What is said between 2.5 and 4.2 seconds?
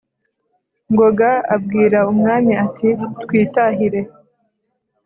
ati twitahire